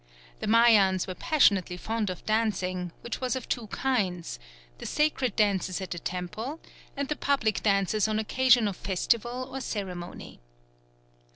The 0.39 0.47
Mayans 0.47 1.05
were 1.05 1.13
passionately 1.13 1.77
fond 1.77 2.09
of 2.09 2.25
dancing, 2.25 2.91
which 3.01 3.21
was 3.21 3.35
of 3.35 3.47
two 3.47 3.67
kinds: 3.67 4.39
the 4.79 4.87
sacred 4.87 5.35
dances 5.35 5.79
at 5.79 5.91
the 5.91 5.99
temples 5.99 6.59
and 6.97 7.07
the 7.07 7.15
public 7.15 7.61
dances 7.61 8.07
on 8.07 8.17
occasions 8.17 8.67
of 8.69 8.77
festival 8.77 9.47
or 9.51 9.61
ceremony. 9.61 10.39